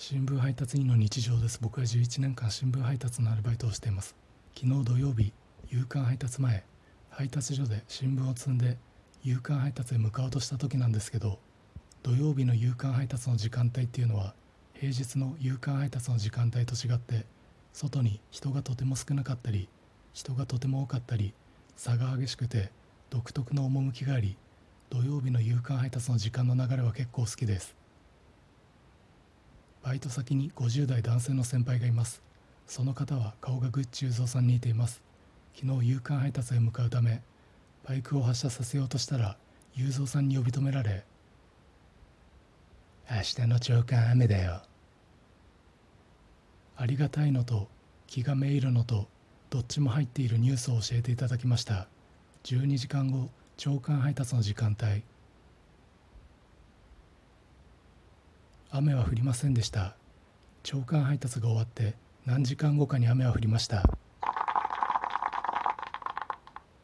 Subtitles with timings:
[0.00, 1.58] 新聞配達員の日常です。
[1.60, 4.14] 僕は11年間新聞配達のアルバイトをしています。
[4.54, 5.32] 昨日土曜日
[5.70, 6.62] 夕刊配達前
[7.10, 8.78] 配達所で新聞を積んで
[9.24, 11.40] 夕刊配達へ向かおうとした時なんですけど
[12.04, 14.34] 土曜日の夕刊配達の時間帯っていうのは
[14.72, 17.26] 平日の夕刊配達の時間帯と違って
[17.72, 19.68] 外に人がとても少なかったり
[20.12, 21.34] 人がとても多かったり
[21.74, 22.70] 差が激しくて
[23.10, 24.36] 独特の趣があり
[24.90, 27.77] 土曜日の夕刊配達の時間の流れは結構好きです。
[29.88, 32.20] バイト先に50代男性の先輩がいます。
[32.66, 35.00] その方は顔がグッチ雄三さんに似ています。
[35.54, 37.22] 昨日夕刊配達へ向かうため
[37.88, 39.38] バイクを発車させようとしたら
[39.74, 41.04] 雄三さんに呼び止められ
[43.10, 44.60] 明日の朝刊雨だよ。
[46.76, 47.66] ありがたいのと
[48.06, 49.08] 気がめいるのと
[49.48, 51.88] どっちも入っているニュースを教えていただきました。
[52.44, 55.02] 12時間後朝刊配達の時間帯。
[58.78, 59.96] 雨は降りませんでした。
[60.62, 61.94] 朝刊配達が終わって
[62.26, 63.82] 何時間後かに雨は降りました。